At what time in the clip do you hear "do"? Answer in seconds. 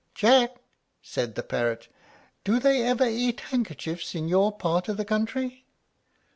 2.43-2.59